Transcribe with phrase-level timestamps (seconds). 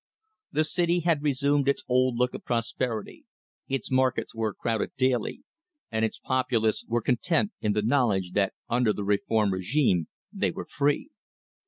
[0.51, 3.23] The city had resumed its old look of prosperity,
[3.67, 5.43] its markets were crowded daily,
[5.91, 10.65] and its populace were content in the knowledge that under the reformed régime they were
[10.65, 11.11] free.